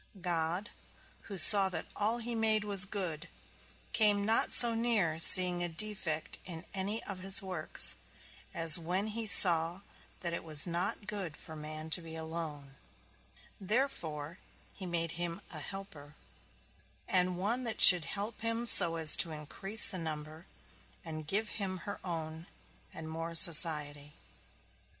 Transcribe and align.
God, 0.19 0.71
who 1.29 1.37
saw 1.37 1.69
that 1.69 1.85
all 1.95 2.17
that 2.17 2.23
he 2.23 2.33
made 2.33 2.63
was 2.63 2.85
good, 2.85 3.27
came 3.93 4.25
not 4.25 4.51
so 4.51 4.73
near 4.73 5.19
seeing 5.19 5.61
a 5.61 5.69
defect 5.69 6.39
in 6.43 6.65
any 6.73 7.03
of 7.03 7.19
his 7.19 7.39
works, 7.39 7.93
as 8.51 8.79
when 8.79 9.05
he 9.05 9.27
saw 9.27 9.81
that 10.21 10.33
it 10.33 10.43
was 10.43 10.65
not 10.65 11.05
good 11.05 11.37
for 11.37 11.55
man 11.55 11.91
to 11.91 12.01
be 12.01 12.15
alone, 12.15 12.77
therefore 13.59 14.39
he 14.73 14.87
made 14.87 15.11
him 15.21 15.39
a 15.51 15.59
helper; 15.59 16.15
and 17.07 17.37
one 17.37 17.63
that 17.65 17.79
should 17.79 18.05
help 18.05 18.41
him 18.41 18.65
so 18.65 18.95
as 18.95 19.15
to 19.15 19.29
increase 19.29 19.85
the 19.85 19.99
number, 19.99 20.47
and 21.05 21.27
give 21.27 21.47
him 21.61 21.77
her 21.85 21.99
own, 22.03 22.47
and 22.91 23.07
more 23.07 23.35
society. 23.35 24.13